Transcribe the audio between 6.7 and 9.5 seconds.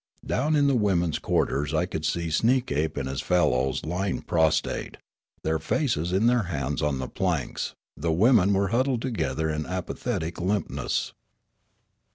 on the planks; the women were huddled together